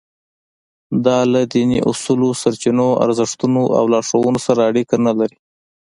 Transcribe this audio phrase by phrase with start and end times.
[1.05, 5.37] دا له دیني اصولو، سرچینو، ارزښتونو او لارښوونو سره اړیکه نه لري.